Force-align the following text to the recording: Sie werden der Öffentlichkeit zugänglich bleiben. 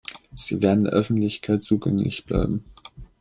Sie 0.35 0.63
werden 0.63 0.85
der 0.85 0.93
Öffentlichkeit 0.93 1.63
zugänglich 1.63 2.25
bleiben. 2.25 2.65